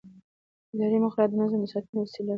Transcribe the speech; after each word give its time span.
اداري 0.73 0.97
مقررات 1.03 1.29
د 1.31 1.35
نظم 1.41 1.59
د 1.61 1.65
ساتنې 1.73 1.97
وسیله 1.99 2.27
ده. 2.29 2.29